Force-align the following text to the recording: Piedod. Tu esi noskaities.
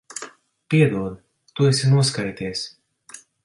Piedod. 0.73 1.19
Tu 1.59 1.69
esi 1.73 1.93
noskaities. 1.93 2.65